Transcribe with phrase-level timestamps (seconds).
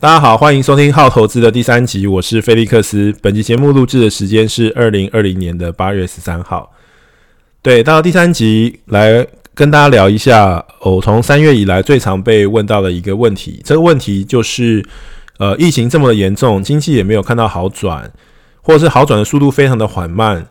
[0.00, 3.14] 大家好，欢迎收听《好投资》的第三集，我是菲利克斯。
[3.20, 6.72] 本集节目录制的时间是二零二零年的八月十三号。
[7.60, 13.60] 对，到第三集来跟大家聊一下，我从三月以来最常被问到的一个问题。
[13.62, 14.82] 这个问题就是，
[15.36, 18.10] 呃，疫情这么的严重，经济也没有看到好转，
[18.62, 20.46] 或者是好转的速度非常的缓慢，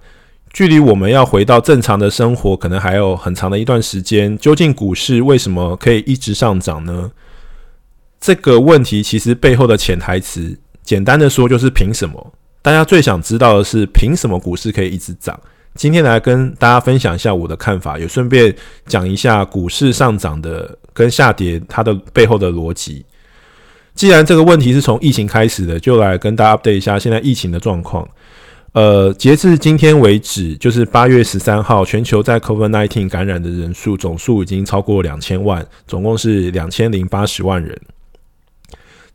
[0.53, 4.37] 距离我们要回到正常的生活，可能还有很长的一段时间。
[4.37, 7.09] 究竟股市为什么可以一直上涨呢？
[8.19, 12.33] 这个问题其实背后的潜台词，简单的说就是凭什么？
[12.61, 15.39] 大家最想知道的是凭什么股市可以一直涨？
[15.75, 18.53] 今天来跟大家分享一下我的看法，也顺便
[18.85, 23.05] 讲一下股市上涨的跟下跌它的背后的逻辑。
[23.95, 28.07] 既然这个问题是从疫情开始的，就来跟大家 update 一下现在疫情的状况。
[28.73, 37.79] 呃，截至今天为止，就是八月十三号，全球在 COVID-19 感染的人数总数已经超过两千万，总共是两千零八十万人。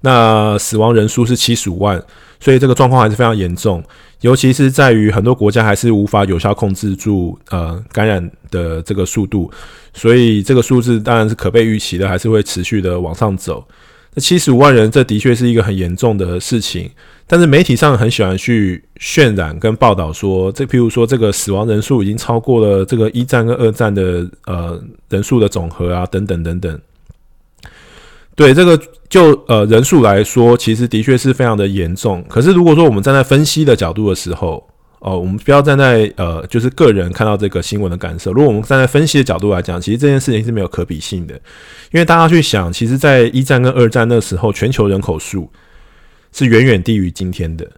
[0.04, 2.00] 那死亡人数是七十五万，
[2.38, 3.82] 所以这个状况还是非常严重，
[4.20, 9.50] 尤其是在于很多国家还是无法有效控制住呃感染的这个速度，
[9.94, 13.66] 所以这个数字当然是可被预期的，还是会持续的往上走。
[14.12, 16.90] 那七十五万人，这的确是一个很严重的事情，
[17.26, 26.78] 但是媒体上很喜欢去渲染跟报道说，这譬如说这个死亡人数已经超过了这个一战跟二战的呃人数的总和啊，等等等等。
[28.36, 28.76] 对这个
[29.08, 32.24] 就呃人数来说，其实的确是非常的严重。
[32.28, 34.56] 可是如果说我们站在分析的角度的时候，
[34.98, 38.32] 哦、呃，我们不要站在呃就是个人看到这个新闻的感受。
[38.32, 41.34] 如果我们站在分析的角度来讲，其实这件事情是没有可比性的。
[41.92, 45.48] 因为大家去想，其实，在一战跟二战那时候，全球人口数
[46.32, 47.70] 是远远低于今天的。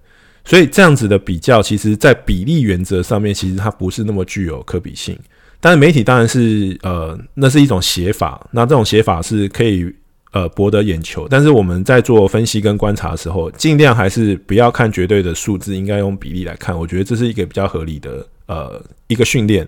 [0.45, 5.19] 所以这样子的比较，其实在比例原则上面，其实它不是那么具有可比性。
[5.61, 9.95] 但是媒体当然是呃，那是一种写法，那这种写法是可以。
[10.33, 16.79] 呃，博得眼球，但是我们在做分析跟观察的时候，尽量还是不要看绝对的数字，应该用比例来看。
[16.79, 19.67] 我觉得这是一个比较合理的呃一个训练。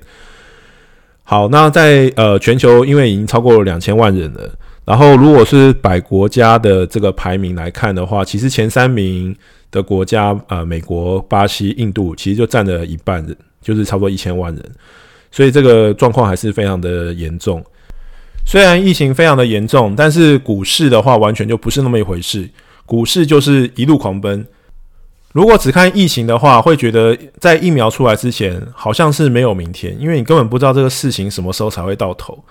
[1.23, 4.51] 好，那在呃全球，因为已经超过两千万人了，
[4.85, 9.35] 然后如果是百国家的这个排名来看的话，其实前三名
[9.71, 14.65] 的国家，呃，美国、巴西、印度，其实就占了一半人，就是差不多一千万人，
[15.31, 17.65] 所以这个状况还是非常的严重。
[18.49, 22.49] 虽然疫情非常的严重，但是股市的话完全就不是那么一回事。
[22.87, 24.47] 股市就是一路狂奔。
[25.33, 32.43] 如果只看疫情的话，会觉得在疫苗出来之前好像是没有明天，因为你根本不知道这个事情什么时候才会到头。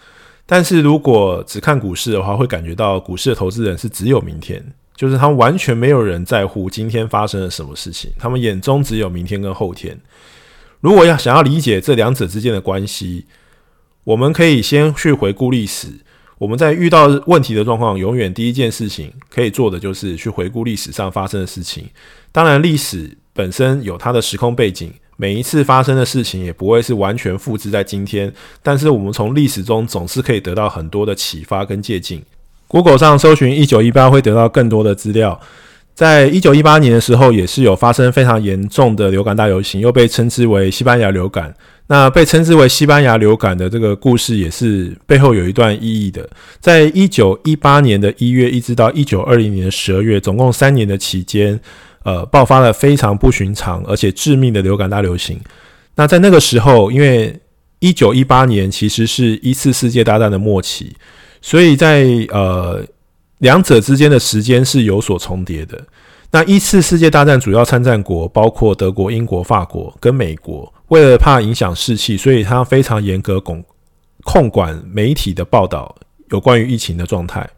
[0.45, 4.63] 但是如果只看股市的话，会感觉到股市的投资人是只有明天，
[4.95, 9.99] 就是他完全没有人在乎今天发生了什么事情，他们眼中只有明天跟后天。
[10.79, 13.25] 如果要想要理解这两者之间的关系，
[14.07, 15.89] 我们可以先去回顾历史。
[16.37, 21.85] 我们在遇到问题的状况，永远第一件事情可以做的就是去回顾历史上发生的事情。
[22.31, 28.33] 当然，历史本身有它的时空背景，每一次发生的事情也不会是完全复制在今天。
[28.63, 32.21] 但是，我们从历史中总是可以得到很多的启发跟借鉴。
[32.69, 35.37] Google 上搜寻“一九一八”会得到更多的资料。
[35.97, 41.51] 在一九一八年的时候，也是有发生非常严重的流感大流行，又被称之为西班牙流感。
[41.87, 46.29] 那被称之为西班牙流感的这个故事，也是背后有一段意义的。
[46.59, 51.59] 在一九一八年的一月，一直到一九二零年十二月，总共三年的期间，
[52.03, 55.39] 呃，爆发了非常不寻常而且致命的流感大流行。
[55.95, 57.35] 那在那个时候，因为
[57.79, 60.95] 一九一八年其实是一次世界大战的末期，
[61.41, 62.85] 所以在呃。
[63.39, 65.81] 两者之间的时间是有所重叠的。
[66.31, 73.63] 那一次世界大战主要参战国包括德国、英国、法国跟美国，为了怕影响士气，所以他非常严格控
[74.23, 75.95] 控管媒体的报道
[76.31, 77.49] 有关于疫情的状态。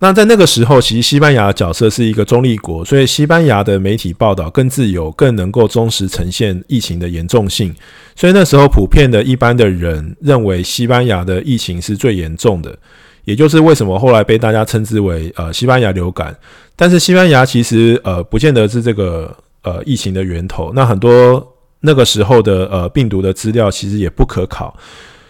[0.00, 7.74] 那在那个时候，其实西班牙的角色是一个中立国，所以西班牙的媒体报道更自由，更能够忠实呈现疫情的严重性。
[8.14, 12.78] 所以那时候，普遍的一般的人认为西班牙的疫情是最严重的。
[13.28, 16.34] 也就是为什么后来被大家称之为呃西班牙流感，
[16.74, 21.46] 但是西班牙其实呃不见得是这个呃疫情的源头，那很多
[21.80, 24.74] 那个时候的呃病毒的资料其实也不可考，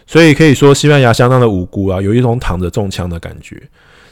[0.07, 3.61] 所以可以说西班牙相当的无辜啊，有一种躺着中枪的感觉。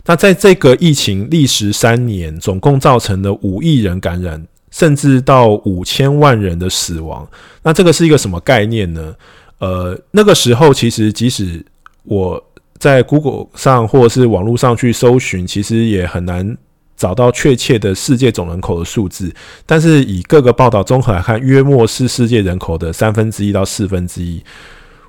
[0.05, 7.25] 那在这个疫情历时三年，总共造成了五亿人感染，甚至到五千万人的死亡，
[7.63, 9.15] 那这个是一个什么概念呢？
[9.61, 11.65] 呃，那个时候其实即使
[12.03, 12.43] 我。
[12.79, 16.57] 在 Google 上或者是网络上去搜寻，其实也很难
[16.97, 19.33] 找到确切的世界总人口的数字。
[19.65, 24.43] 但是以各个报道综合来看，约莫是世界人口的三分之一到四分之一。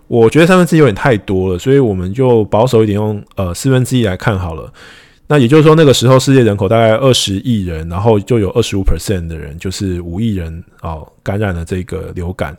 [0.07, 4.71] 我觉得三分之一有点太多了，所以我们就保守一点用，用呃四分之一来看好了。
[5.29, 12.55] 那也就是说，那个时候世界人口大概二十亿人，然后就有二十五 percent 的人，就是五亿人哦，感染了这个流感，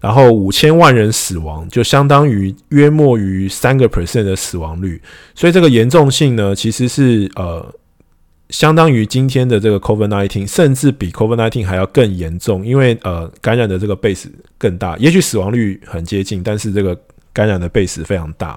[0.00, 5.02] 然后五千万人死亡，就相当于约莫于三个 percent 的死亡率。
[5.34, 7.74] 所以这个严重性呢，其实是呃，
[8.50, 14.26] 相当于今天的这个 COVID nineteen，甚至比 COVID nineteen 还要更严重，因为呃，感染的这个 base
[14.58, 16.96] 更大，也许死亡率很接近，但是这个
[17.32, 18.56] 感染的 base 非常大。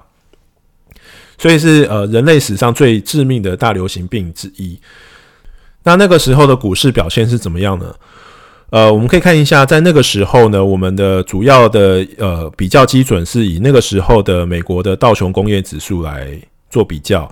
[1.38, 4.78] 所以是呃人类史上最致命的大流行病之一。
[5.84, 7.94] 那那个时候的股市表现是怎么样呢？
[8.70, 16.36] 呃，我们可以看一下，在那个时候呢，我们的主要的呃比较基准是以那个时候的美国的道琼工业指数来
[16.68, 17.30] 做比较。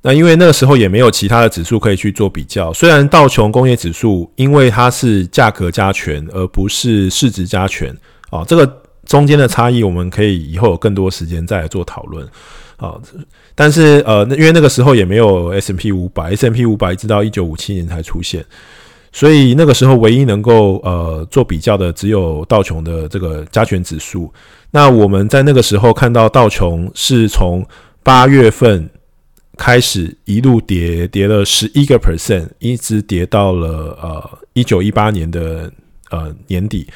[0.00, 2.72] 那因为那个时候也没有其他的指数可以去做比较。
[2.72, 7.94] 虽然道琼工业指数因为它是价格加权而不是市值加权
[8.30, 12.26] 啊，这个中间的差异我们可以以后有更多时间再来做讨论。
[12.76, 13.00] 啊，
[13.54, 18.44] 但是呃，那因为那个时候也没有 S M P 五百，S M P 五百直到一九五七年才出现，
[19.12, 24.32] 所以那个时候唯一能够呃做比较的只有道琼的这个加权指数。
[24.70, 27.64] 那我们在那个时候看到道琼是从
[28.02, 28.88] 八月份
[29.56, 35.70] 开始一路跌，跌了十一个 percent，一直跌到了呃一九一八年的
[36.10, 36.86] 呃年底。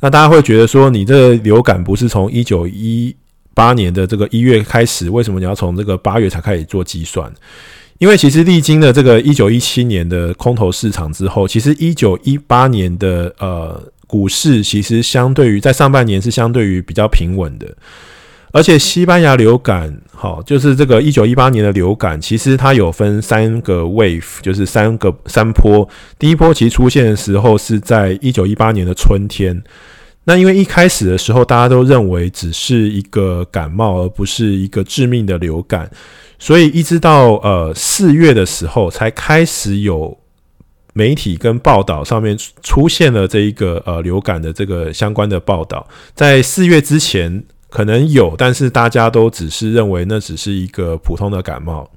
[0.00, 3.16] 那大家会觉得说，你这流感不是从一九一
[3.54, 7.32] 八年的这个一月开始，为什么你要从这个八月才开始做计算？
[7.98, 17.72] 因为其实历经了这个一九一七年的空头市场之后，其实一九一八年的呃股市其实相对于在上半年是相对于比较平稳的，
[18.50, 29.62] 而且西班牙流感，好，就是这个一九一八年的流感，其实它有分三个 wave，就是三个三波，第一波其实出现的时候是在一九一八年的春天。
[30.26, 35.90] 那因为一开始的时候，大家都认为只是一个感冒，而不是一个致命的流感，
[36.38, 40.16] 所以一直到呃四月的时候，才开始有
[40.94, 45.86] 媒体跟报道上面出现了这一个呃流感的这个相关的报道。
[46.14, 51.90] 在四月之前可能有，但是大家都只是认为那只是一个普通的感冒。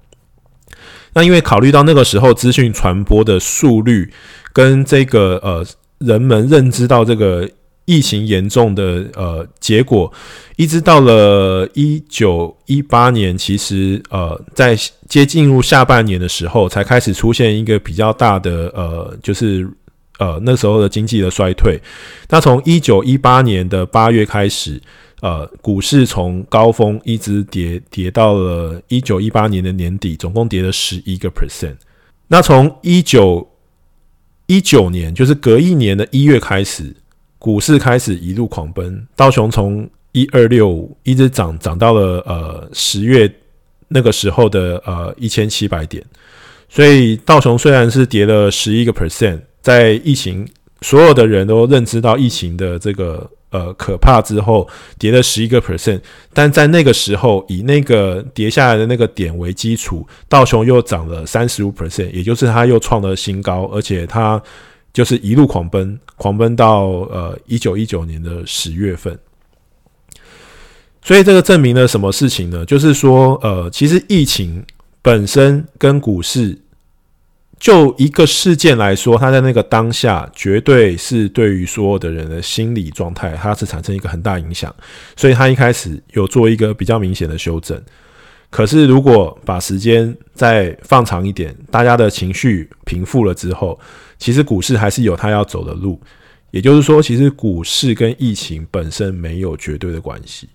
[1.14, 4.12] 那因为考虑到那个时候资讯传播的速率
[4.52, 5.66] 跟这个呃
[6.00, 7.50] 人们认知到这个。
[7.88, 10.12] 疫情严重的呃结果，
[10.58, 19.66] 一直到了一九一八年，其实呃在接近入下半年的时候，才开始出现一个比较大的呃，就是
[20.20, 21.80] 呃那时候的经济的衰退。
[22.28, 24.82] 那从一九一八年的八月开始，
[25.22, 31.78] 呃，股市从高峰一直跌跌到了一九一八年的年底，总共跌了十一个 percent。
[32.28, 33.50] 那从一九
[34.48, 36.94] 一九年，就是隔一年的一月开始。
[37.40, 43.32] 股市开始一路狂奔，道琼从一二六五一直涨涨到了呃十月
[43.88, 46.04] 那个时候的呃一千七百点，
[46.68, 50.48] 所以道琼虽然是跌了十一个 percent，在疫情
[50.82, 54.68] 所有的人都认知到疫情的这个呃可怕之后，
[54.98, 56.02] 跌了十一个 percent，
[56.34, 64.42] 但在那个时候以那个跌下来的那个点为基础，道琼又涨了三十五 percent，也就是它又创了新高，而且它。
[64.94, 69.18] 就是一路狂奔，狂奔到呃一九一九年的十月份，
[71.04, 72.66] 所以这个证明了什么事情呢？
[72.66, 74.66] 就是说，呃，其实疫情
[75.02, 76.58] 本身跟股市
[77.60, 84.76] 就一个事件来说，它在那个当下绝对是对于所有的人的心理状态，它是产生一个很大影响，
[85.16, 87.82] 所以它一开始有做一个比较明显的修正。
[88.50, 93.78] 可是如果把时间再放长一点，大家的情绪平复了之后，
[94.18, 96.00] 其实股市还是有它要走的路，
[96.52, 100.48] 也就是说，其实股市跟疫情本身没有绝对的关系。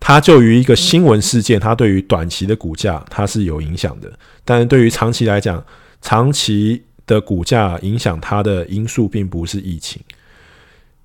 [0.00, 4.10] 它就于一个新闻事件，它对于短期的股价它是有影响的，
[4.44, 5.62] 但是对于长期来讲，
[6.00, 10.00] 长期的股价影响它的因素并不是疫情。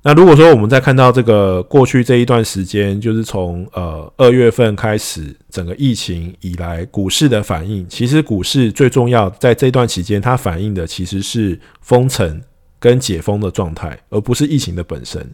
[0.06, 12.42] 那如果说我们再看到这个过去这一段时间，就是从呃二月份开始，整个疫情以来股市的反应，其实股市最重要在这段期间，它反映的其实是封城
[12.80, 15.26] 跟解封的状态，而不是疫情的本身。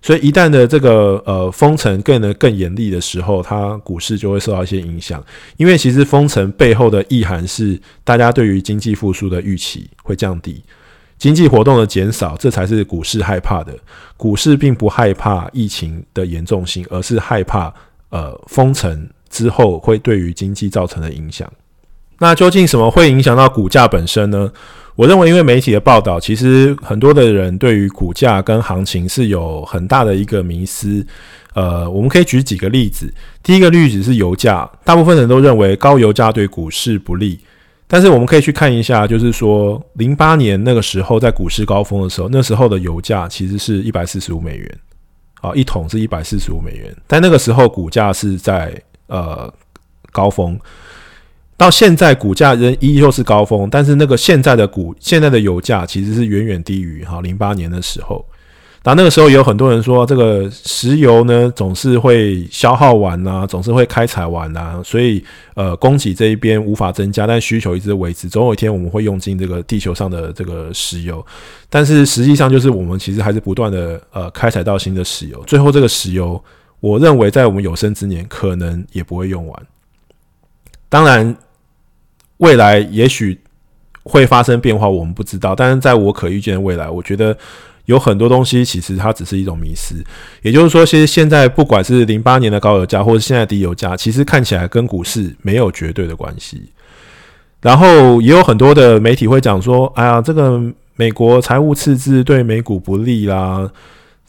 [0.00, 5.20] 所以一旦的这个呃封城更的更严厉的时候，它股市就会受到一些影响，
[5.56, 10.62] 因为其实封城背后的意涵是大家对于经济复苏的预期会降低。
[11.18, 13.72] 经济活动的减少，这才是股市害怕的。
[14.16, 17.72] 股市并不害怕疫情的严重性，而是害怕
[18.10, 21.50] 呃封城之后会对于经济造成的影响。
[22.18, 24.50] 那究竟什么会影响到股价本身呢？
[24.94, 31.04] 我认为，因为媒体的报道，其实很多的人对于股价跟行情是有很大的一个迷思。
[31.54, 33.12] 呃，我们可以举几个例子。
[33.42, 37.40] 第一个例子是油价，大部分人都认为高油价对股市不利。
[37.94, 44.78] 但是我们可以去看一下，就是说零八年那个时候在股市高峰的时候，那时候的油价其实是一百四十五美元，
[45.40, 46.92] 啊，一桶是一百四十五美元。
[47.06, 49.48] 但那个时候股价是在呃
[50.10, 50.58] 高峰，
[51.56, 58.26] 到现在股价仍依旧是高峰，但是那个现在的股现在的油价其实是远远低于哈零八年的时候。
[58.86, 65.24] 那那个时候也有很多人说，这个石油呢总是会消耗完呐、啊，总是会开采完呐、啊，所以
[65.54, 71.24] 呃供给这一边无法增加，但需求一直维持，总有一天我们会用尽这个地球上的这个石油。
[71.70, 76.38] 但是实际上就是我们其实还是不断的呃开采到新的石油，最后这个石油，
[76.80, 79.66] 我认为在我们有生之年可能也不会用完。
[80.90, 81.34] 当然，
[82.36, 83.40] 未来也许
[84.02, 85.54] 会发生变化，我们不知道。
[85.54, 87.34] 但是在我可预见的未来，我觉得。
[87.86, 89.94] 有很多东西其实它只是一种迷失，
[90.42, 96.62] 也就是说，其实现在不管是零八年的高油价，或者现在低油价，其实看起来跟股市没有绝对的关系。
[97.60, 100.60] 然后也有很多的媒体会讲说：“哎呀，这个
[100.96, 103.70] 美国财务赤字对美股不利啦。”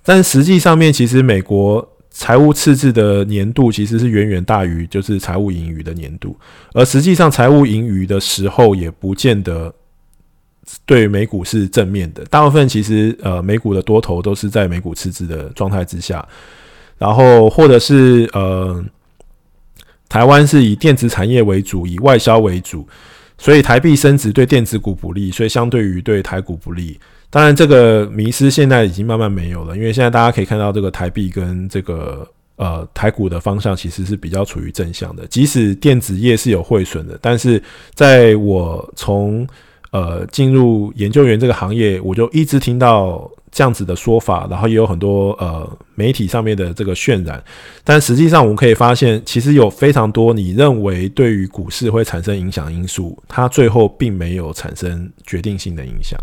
[0.03, 6.37] 但实际上面，其实美国财务赤字的年度其实是远远大于就是财务盈余的年度，
[6.73, 9.73] 而实际上财务盈余的时候也不见得。
[10.85, 16.27] 对美股是正面的，大部分其实呃美股的多头都是在美股赤字的状态之下，
[16.97, 18.83] 然后或者是呃
[20.09, 22.87] 台湾是以电子产业为主，以外销为主，
[23.37, 26.99] 所以台币升值对电子股不利，所以相对于对台股不利。
[27.29, 37.61] 当然这个迷失现在已经慢慢没有了，因为现在大家可以看到这个台币跟这个呃台股的方向其实是比较处于正向的，即使电子业是有汇损的，但是
[37.93, 39.45] 在我从
[39.95, 47.41] 呃，进入研究员这个行业，我就一直听到这样子的说法，然后也有很多呃媒体上面的这个渲染，
[47.81, 56.19] 但实际上我们可以发现，其实有非常多你认为对于股市会产生影响因素，它最后并没有产生决定性的影响。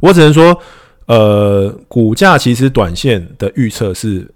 [0.00, 0.58] 我只能说，
[1.06, 4.28] 呃，股价其实短线的预测是。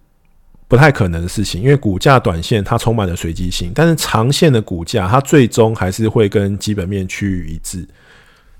[0.68, 7.87] 不太可能的事情，因为股价短线它充满了随机性，但是长线的股价它最终还是会跟基本面趋于一致。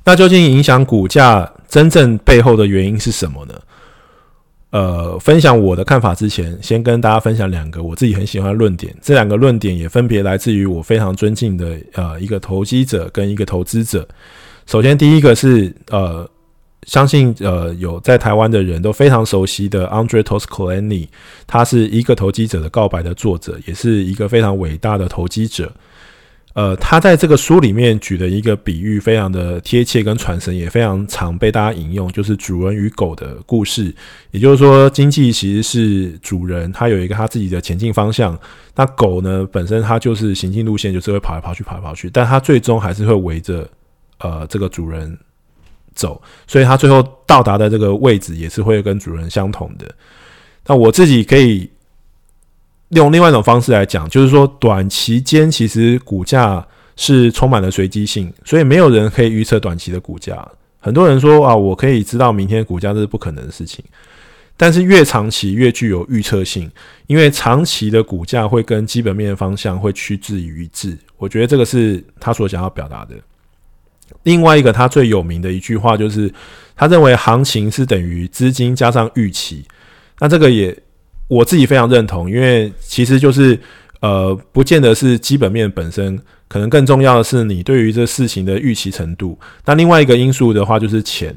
[0.05, 3.55] 那究竟影响股价真正背后的原因是什么呢？
[4.71, 8.95] 呃，分享我的看法之前，先跟大家分享两个我自己很喜欢的论点。
[9.03, 14.07] 这两个论点也分别来自于我非常尊敬的呃一个投机者跟一个投资者。
[14.67, 16.29] 首先，第一个是呃。
[16.87, 21.09] 相信呃有在台湾的人都非常熟悉的 Andrei Kostolany，
[21.47, 25.71] 他是一个投机者的告白的作者，也是一个非常伟大的投机者。
[26.55, 33.95] 呃，他在这个书里面举的一个比喻非常的贴切跟传神，也非常常被大家引用，就是主人与狗的故事。
[34.31, 38.39] 也就是说，经济其实是主人，他有一个他自己的前进方向，
[38.75, 43.69] 那狗呢本身它就是行进路线，就是会跑来跑去，跑来跑去，但它最终还是会围着
[44.21, 45.19] 呃这个主人。
[45.97, 49.93] 走，所以他最后到达的这个位置也是会跟主人相同的。
[50.67, 51.69] 那我自己可以
[52.91, 60.47] 用另外一种方式来讲，就是说短期间其实股价是充满了随机性，所以没有人可以预测短期的股价。
[60.79, 63.85] 很多人说啊，我可以知道明天股价，这是不可能的事情。
[64.57, 66.71] 但是越长期越具有预测性，
[67.07, 70.97] 因为长期的股价会跟基本面的方向会趋之于一致。
[71.19, 73.15] 我觉得这个是他所想要表达的。
[74.23, 76.33] 另外一个他最有名的一句话就是，
[76.75, 79.65] 他认为行情是等于资金加上预期。
[80.19, 80.77] 那这个也
[81.29, 83.59] 我自己非常认同，因为其实就是
[84.01, 89.39] 呃，不见得是基本面本身，可能更重要的是你对于这事情的预期程度。
[89.65, 91.37] 那另外一个因素的话就是钱，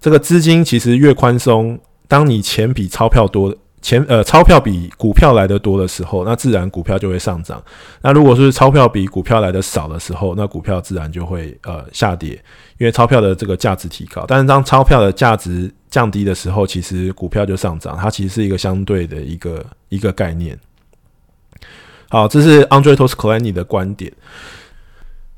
[0.00, 3.56] 这个资金其实越宽松，当你钱比钞票多。
[3.86, 7.62] 钱呃，钞票比股票来得多的时候，那自然股票就会上涨。
[8.02, 12.30] 那如果是钞票比股票来得少的时候，那股票自然就会呃下跌，
[12.78, 14.24] 因为钞票的这个价值提高。
[14.26, 17.96] 但是当钞票的价值降低的时候，其实股票就上涨。
[17.96, 20.58] 它其实是一个相对的一个一个概念。
[22.08, 24.12] 好，这是 Andrei Kostolany 的观点。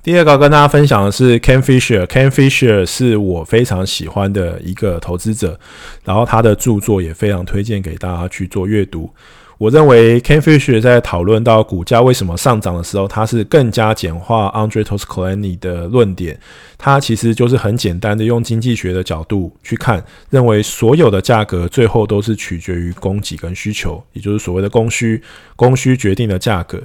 [0.02, 5.58] 第二个跟大家分享的是 Ken Fisher，Ken Fisher 是我非常喜欢的一个投资者，
[6.04, 9.10] 然后他的著作也非常推荐给大家去做阅读。
[9.58, 16.38] 我认为 Ken Fisher 在讨论到股价为什么上涨的时候，他是更加简化 Andrei Kostolany 的论点。
[16.78, 25.20] 他其实就是很简单的用经济学的角度去看，认为所有的价格最后都是取决于供给跟需求，也就是所谓的供需，
[25.56, 26.80] 供需决定的价格。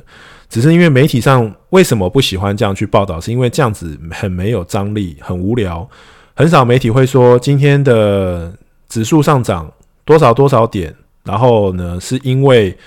[0.53, 3.19] 只是因为媒体上为什么不喜欢这样去报道？
[3.19, 5.89] 是因为这样子很没有张力，很无聊，
[6.35, 8.53] 很少媒体会说今天的
[8.87, 9.67] 指数上涨
[10.05, 10.93] 多少多少点，
[11.23, 12.77] 然后呢，是因为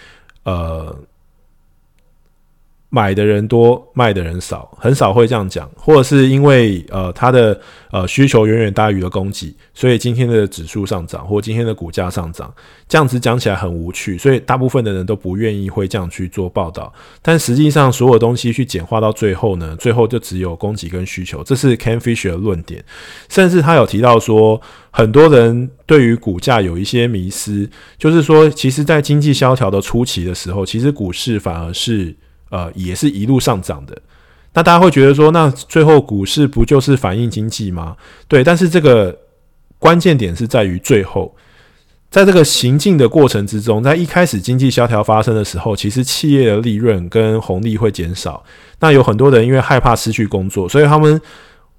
[0.45, 0.97] 呃
[2.97, 7.61] 买的人多，卖的人少，很少会这样讲，或者是因为呃它的
[7.91, 12.51] 呃需求远远大于了供给，所以今天的指数上涨，或今天的股价上涨，
[12.89, 16.91] 这样子讲起来很无趣，所以大部分的人都不愿意会这样去做报道。
[17.21, 22.83] 但实际上，所有东西去简化到最后呢，最后就只有供给跟需求，这是 Ken Fisher 的论点。
[23.29, 24.59] 甚至他有提到说，
[24.91, 32.17] 很多人对于股价有一些迷思，就是说，其实在经济萧条的初期的时候，其实股市反而是。
[32.51, 33.97] 呃，也是一路上涨的。
[34.55, 37.97] 那大家会觉得说，那最后股市不就是反映经济吗？
[38.27, 39.15] 对，但是这个
[39.79, 41.37] 关键点是在于最后，
[42.11, 48.43] 在这个行进的过程之中，在一开始经济萧条发生的时候，其实企业的利润跟红利会减少。
[48.81, 51.21] 那有很多人因为害怕失去工作，所以他们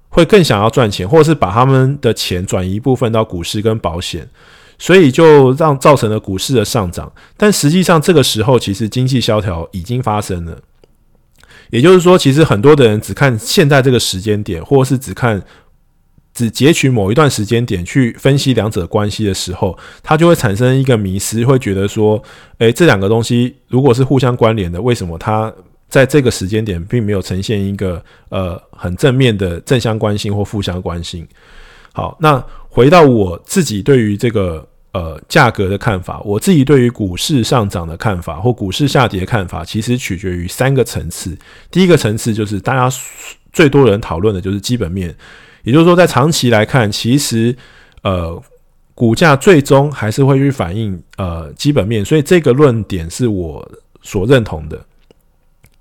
[0.08, 4.28] 会更想要赚钱，或者是把他们的钱转移一部分到股市跟保险。
[4.78, 10.58] 所以就让造成了股市的上涨，但实际上这个时候其实经济萧条已经发生了，
[11.70, 15.42] 也就是说，其实很多的人只看现在这个时间点，或是只看
[16.32, 22.22] 只截取某一段时间点去分析两者关系的时候，他就会产生一个迷思，会觉得说，
[22.58, 25.52] 诶，这两个东西如果是互相关联的，为什么它
[25.88, 31.26] 在这个时间点并没有呈现一个呃很正面的正相关性或负相关性？
[31.98, 41.36] 好，那回到我自己对于这个呃价格的看法，我自己对于股市上涨的看法或股市下跌的看法，其实取决于三个层次。
[41.72, 42.96] 第一个层次就是大家
[43.52, 45.12] 最多人讨论的就是基本面，
[45.64, 47.52] 也就是说，在长期来看，其实
[48.02, 48.40] 呃
[48.94, 53.68] 股价最终还是会去反映呃基本面，所以这个论点是我
[54.02, 54.80] 所认同的。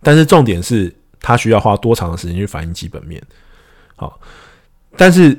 [0.01, 3.21] 但是重点是它需要花多长的时间去反映基本面。
[3.95, 4.19] 好，
[4.95, 5.37] 但是。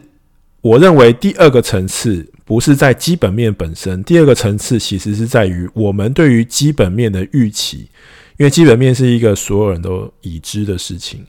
[0.69, 7.89] 我认为第二个层次不是在基本面本身，第二个层次其实是在于我们对于基本面的预期，
[8.37, 11.25] 因为基本面是一个所有人都已知的事情，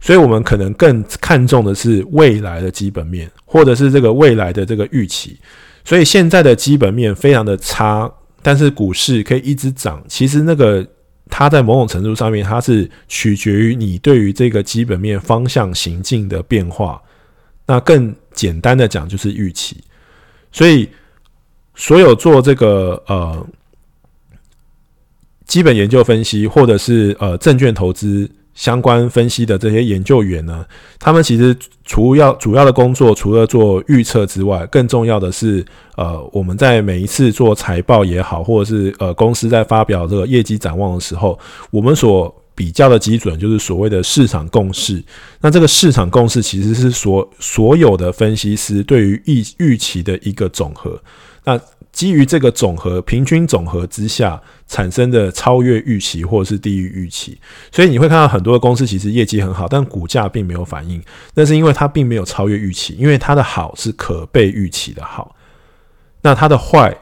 [0.00, 5.38] 所以我们可能更看重的是未来的基本面，或者是这个未来的这个预期。
[5.84, 8.10] 所以现在的基本面非常的差，
[8.42, 10.84] 但是股市可以一直涨，其实那个
[11.30, 17.00] 它在某种程度上面，它是取决于你对于这个基本面方向行进的变化。
[17.68, 19.82] 那更简单的讲就是预期，
[20.52, 20.88] 所以
[21.74, 23.44] 所有做这个呃
[25.46, 30.64] 基本研究分析或者是呃证券投资相关分析的这些研究员呢，
[30.98, 35.64] 他们其实除要主要的工作，除了做预测之外，更重要的是
[35.96, 41.38] 呃我们在每一次做财报也好，或者是呃公司在发表这个业绩展望的时候，
[41.70, 45.00] 我们所比较的基准就是所谓的市场共识。
[45.40, 51.00] 那这个市场共识其实是所所有的分析师对于预预期的一个总和。
[51.44, 51.60] 那
[51.92, 57.38] 基于这个总和，平均总和之下产生的超越预期或者是低于预期。
[57.70, 61.00] 所以你会看到很多的公司其实业绩很好，但股价并没有反应。
[61.34, 65.36] 那是因为它并没有超越预期，因为它的好是可被预期的好，
[66.20, 66.94] 那它的坏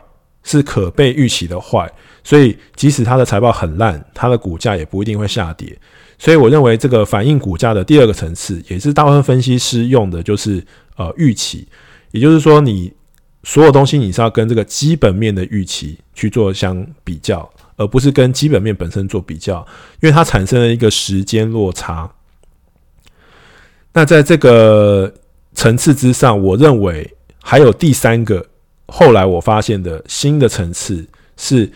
[0.44, 1.92] 是可被预期的坏。
[2.22, 5.76] 所以，即使它的财报很烂，它的股价也不一定会下跌。
[6.16, 10.64] 所以，我认为这个反映股价的第二个层次，也是大部分分析师用的，就是
[10.96, 11.66] 呃预期。
[12.12, 12.92] 也就是说，你
[13.42, 19.66] 所有东西你是要跟这个基本面的预期去做相比较，而不是跟基本面本身做比较，
[20.00, 22.10] 因为它产生了一个时间落差。
[23.92, 25.12] 那在这个
[25.52, 28.46] 层次之上，我认为还有第三个，
[28.86, 31.70] 后来我发现的新的层次是。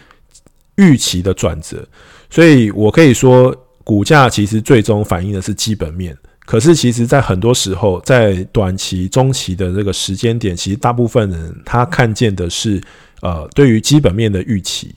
[0.81, 1.85] 预期的转折，
[2.31, 6.17] 所以我可以说，股价其实最终反映的是基本面。
[6.47, 12.81] 可是，其实，在很多时候，在短期、中期的这个时间点，其实大部分人他看见的是，
[13.23, 14.95] 呃，对于基本面的预期。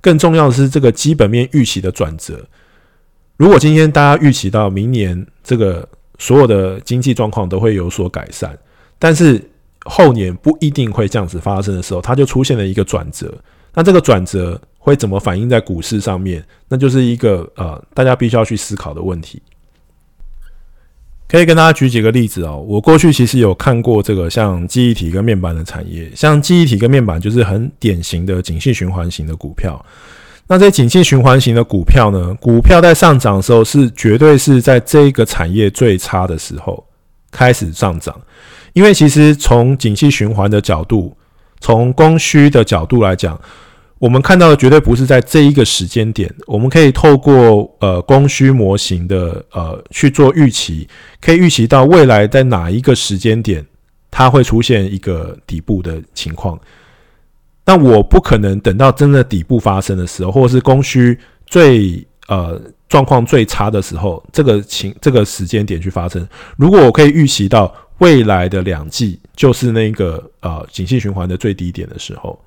[0.00, 2.46] 更重要的是，这个基本面预期的转折。
[3.36, 5.88] 如果今天大家预期到明年这个
[6.20, 8.56] 所有的经济状况都会有所改善，
[9.00, 9.42] 但是
[9.84, 13.32] 后年不一定会这样子发生的时候，它就出现了一个转折。
[13.72, 14.60] 那这个转折。
[14.84, 16.44] 会怎么反映在股市上面？
[16.68, 19.40] 那就是一个呃，大家必须要去思考的问题。
[21.26, 22.62] 可以跟大家举几个例子哦。
[22.68, 29.82] 我过去其实有看过这个像记忆体跟面板的产业，像记忆体跟面板就是很典型的景气循环型的股票。
[30.46, 36.84] 那这景气循环型的股票呢，股票在上涨的时候是绝对是在这个产业最差的时候
[37.30, 38.14] 开始上涨，
[38.74, 41.16] 因为其实从景气循环的角度，
[41.60, 43.40] 从供需的角度来讲。
[44.00, 50.86] 我们看到的绝对不是在这一个时间点，我们可以透过呃供需模型的呃去做预期，
[51.22, 53.64] 可以预期到未来在哪一个时间点
[54.10, 56.58] 它会出现一个底部的情况。
[57.62, 66.28] 但我不可能等到真的底部发生的时候，或者是供需最呃状况最差的时候，这个情这个时间点去发生。
[66.58, 72.38] 如果我可以预期到未来的两季就是那个呃景气循环的最低点的时候，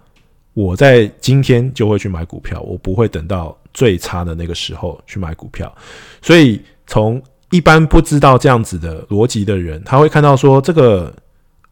[0.54, 5.76] 我在今天就会去买股票，我不会等到最差的那个时候去买股票。
[6.22, 11.12] 所以从一般不知道这样子的逻辑的人，他会看到说这个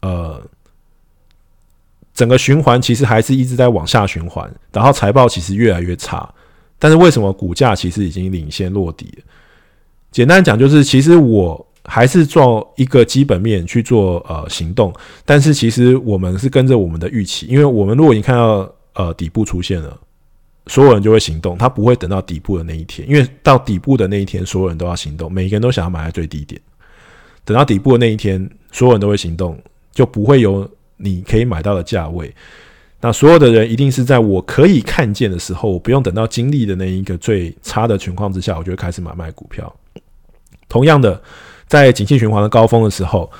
[0.02, 0.42] 呃。
[2.16, 6.26] 整个循环其实还是一直在往下循环，然后财报其实越来越差，
[6.78, 9.24] 但是为什么股价其实已经领先落底了？
[10.10, 14.92] 简单讲就是，其实我还是做一个基本面去做呃行动，
[15.24, 19.98] 但是其实我们是跟着我们的预期，因为我们如果已经看到呃底部出现了，
[20.66, 26.60] 所有人就会行动，他不会等到底部的那一天，因为到底部的那一天，所有人都要行动，每一个人都想要买在最低点，
[27.44, 29.58] 等到底部的那一天，所有人都会行动，
[29.92, 30.68] 就不会有。
[30.98, 32.34] 你可以买到的价位，
[33.02, 39.70] 那所有的人一定是在我可以看见的时候，我不用等到经历的那一个最差的情况之下，我就会开始买卖股票。
[40.70, 41.22] 同样的，
[41.66, 43.30] 在景气循环的高峰的时候，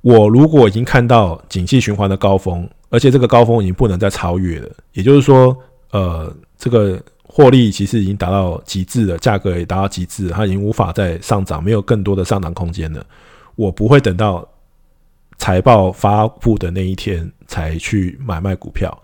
[0.00, 5.56] 我如果已经看到景气循环的高峰，而且这个高峰已经不能再超越了，也就是说，
[5.90, 13.04] 呃，这个获利其实已经达到极致了，价格也达到极致，它已经无法再上涨，没有更多的上涨空间了。
[13.56, 14.46] 我不会等到。
[15.38, 18.96] 财报发布的那一天才去买卖股票，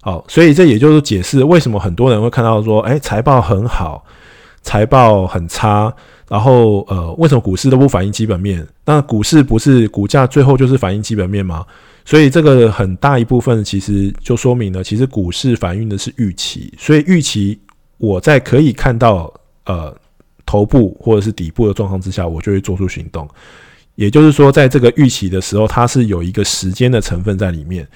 [0.00, 4.04] 好，所以这也就是解释为什么很多人会看到说，哎，财报很好，
[4.60, 5.92] 财报很差，
[6.32, 8.66] 然后呃，为什么股市都不反映基本面？
[8.86, 11.62] 那股市不是股价最后就是反映基本面吗？
[12.06, 17.60] 所以这个很大一部分其实就说明了，其实股市反映的是预期，所以预期
[17.98, 19.30] 我在可以看到
[19.66, 19.94] 呃
[20.46, 23.28] 头部或者是底部的状况之下，我就会做出行动。
[23.96, 27.86] 也就是说，在这个预期的时候，它是有一个时间的成分在里面。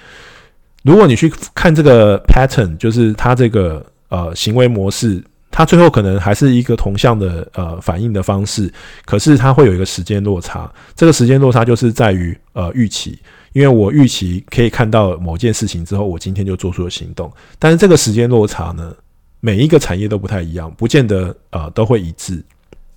[0.82, 5.24] 如果你去看这个 pattern，就是它这个呃行为模式，
[5.56, 8.70] 它最后可能还是一个同向的呃反应的方式，
[9.06, 10.70] 可是它会有一个时间落差。
[10.94, 13.18] 这个时间落差就是在于呃预期，
[13.54, 17.32] 因为我预期可以看到某件事情之后，我今天就做出了行动。
[17.58, 18.94] 但是这个时间落差呢，
[19.40, 22.44] 每一个产业都不太一样，不见得呃都会一致。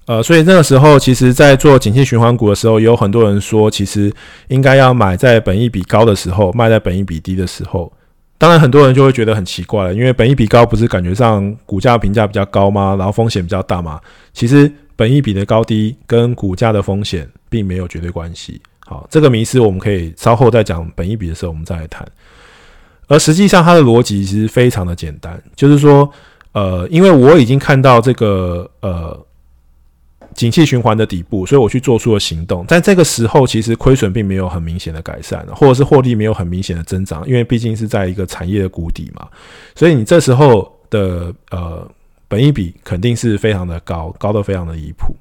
[0.07, 4.11] 呃，所以那个时候，其实，在做景气循环股的时候，有很多人说，其实
[4.49, 7.89] 应该要买在本益比高的时候，卖在本益比低的时候。
[8.39, 12.95] 当然，很多人就会觉得很奇怪了，因为本益比高不是感觉上股价评价比较高吗？
[12.97, 13.99] 然后风险比较大吗？
[14.31, 18.61] 其实，本益比的高低跟股价的风险并没有绝对关系。
[18.85, 22.07] 好，这个迷思我们可以稍后再讲本益比的时候，我们再来谈。
[23.07, 26.09] 而实际上，它的逻辑其实非常的简单，就是说，
[26.53, 29.25] 呃，因为我已经看到这个，呃。
[30.39, 32.65] 景气循环的底部，所以我去做出了行动。
[32.65, 39.27] 在这个时候，其实亏损并没有很明显的改善，或者是获利没有很明显的增长，因为毕竟是在一个产业的谷底嘛。
[39.75, 41.85] 所以你这时候的呃
[42.29, 45.13] 本益比肯定是非常的高，高得非常的离谱。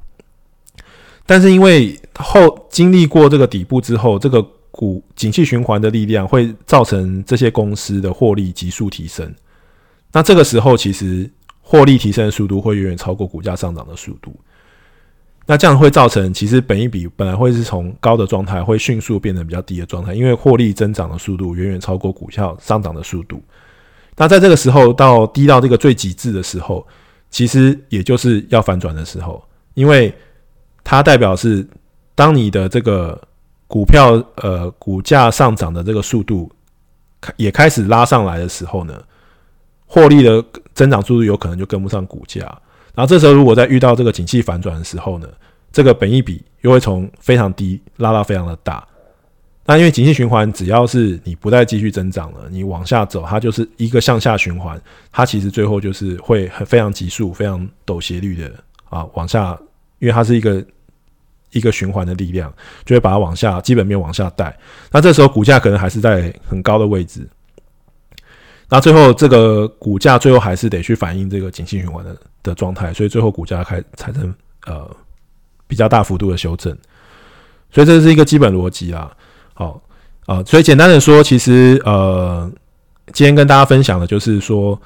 [1.26, 9.34] 但是因为后经历过这个底部之后，这个股景气循环的力量会造成这些公司的获利急速提升。
[10.12, 11.28] 那这个时候，其实
[11.60, 14.32] 获利提升的速度会远远超过股价上涨的速度。
[15.50, 23.42] 那这样会造成，其实本一比本来会是从高的状态，会迅速变成比较低的状态，因为获利增长的速度远远超过股票上涨的速度。
[24.14, 26.86] 那在这个时候到低到这个最极致的时候，
[27.30, 30.14] 其实也就是要反转的时候，因为
[30.84, 31.66] 它代表是
[32.14, 33.18] 当你的这个
[33.66, 36.52] 股票呃股价上涨的这个速度
[37.36, 39.02] 也开始拉上来的时候呢，
[39.86, 42.46] 获利的增长速度有可能就跟不上股价。
[42.98, 45.28] 然后这时候，如果在遇到这个景气反转的时候呢，
[45.70, 48.84] 这个本益比又会从非常低拉到非常的大。
[49.64, 54.76] 那因为景气循环，只要是你不再继续增长了，你往下走，它就是一个向下循环，
[55.12, 58.52] 它其实最后就是会很非常急速、非常陡斜率的
[58.90, 59.56] 啊往下，
[60.00, 60.60] 因为它是一个
[61.52, 62.52] 一个循环的力量，
[62.84, 64.52] 就会把它往下基本面往下带。
[64.90, 67.28] 那这时候股价可能还是在很高的位置。
[68.70, 74.34] 那最后，这个股价最后还是得去反映这个景气循环的的状态，所以最后股价开产生
[74.66, 74.88] 呃
[75.66, 76.76] 比较大幅度的修正，
[77.70, 79.10] 所以这是一个基本逻辑啊。
[79.54, 79.80] 好
[80.26, 82.50] 啊，所以简单的说，其实呃，
[83.14, 84.78] 今天跟大家分享的就是说，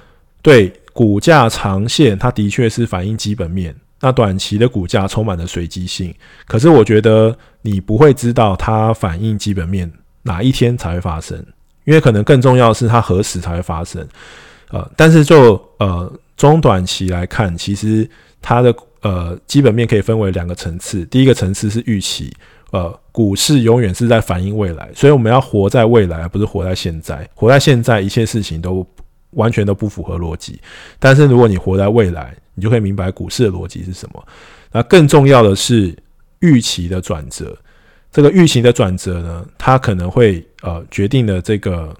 [0.42, 6.14] 对股价长线，它的确是反映基本面，那短期的股价充满了随机性。
[6.47, 9.92] 可是我觉得你不会知道它反映基本面
[10.23, 11.45] 哪一天才会发生。
[11.85, 14.07] 因为可能更重要的是它何时才会发生，
[14.71, 18.09] 呃，但是就呃中短期来看，其实
[18.40, 21.05] 它的呃基本面可以分为两个层次。
[21.07, 22.33] 第一个层次是预期，
[22.71, 27.29] 呃，股市永远是在反映未来，所以我们要活在未来，而不是活在现在。
[27.35, 28.87] 活在现在，一切事情都
[29.31, 30.61] 完全都不符合逻辑。
[30.99, 34.25] 但是如果你活在未来，你就可以明白股市的逻辑是什么。
[34.71, 35.95] 那更重要的是
[36.40, 37.57] 预期的转折，
[38.12, 41.96] 这个预期的转折呢，它可能会呃决定了这个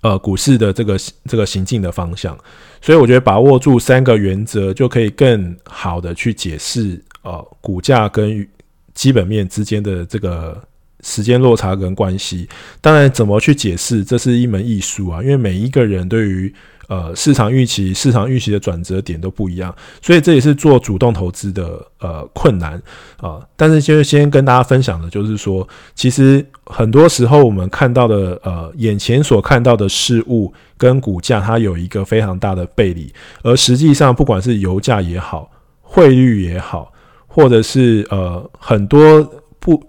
[0.00, 2.36] 呃股市的这个这个行进的方向。
[2.80, 8.48] 所以我觉得把握住三个原则，就可以更好的去解释呃股价跟
[8.94, 10.60] 基本面之间的这个。
[11.06, 12.48] 时间落差跟关系，
[12.80, 15.22] 当然怎么去解释，这是一门艺术啊。
[15.22, 16.50] 因为每一个人对于
[16.88, 22.80] 呃市场预期、市场预期的转折点都不一样，所以这也是做主动投资的呃困难
[23.16, 36.92] 啊、但是就是先跟大家分享的，就是说，其实很多时候我们看到的呃眼前所看到的事物跟股价，它有一个非常大的背离，而实际上不管是油价也好，汇率也好，
[37.26, 39.22] 或者是呃很多
[39.58, 39.82] 不。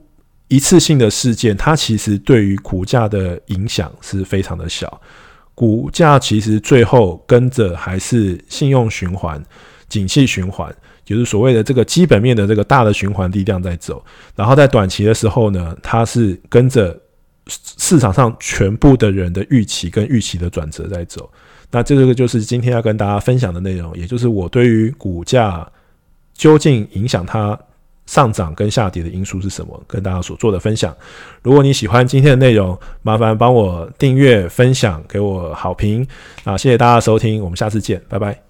[0.48, 5.02] 一次性的事件，它其实对于股价的影响是非常的小。
[5.56, 9.42] 股价其实最后跟着还是信用循环、
[9.90, 10.72] 景气循环，
[11.04, 14.04] 就是所谓的这个基本面的这个大的循环力量在走。
[14.36, 16.96] 然后在短期的时候呢，它是跟着
[17.48, 21.32] 市场上全部的人的预期跟预期的转折在走。
[21.72, 25.66] 那这个就是今天要跟大家分享的内容，也就是我对于股价
[26.34, 27.58] 究竟影响它。
[28.06, 29.84] 上涨跟下跌的因素是什么？
[29.88, 30.96] 跟大家所做的分享。
[31.42, 36.06] 如果你喜欢今天的内容，麻烦帮我订阅、分享，给我好评
[36.44, 36.58] 啊！
[36.58, 38.45] 谢谢大家收听，我们下次见，拜拜。